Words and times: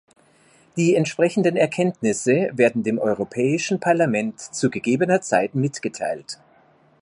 Die 0.77 0.95
entsprechenden 0.95 1.55
Erkenntnisse 1.55 2.49
werden 2.53 2.81
dem 2.81 2.97
Europäischen 2.97 3.79
Parlament 3.79 4.39
zu 4.39 4.71
gegebener 4.71 5.21
Zeit 5.21 5.53
mitgeteilt. 5.53 6.39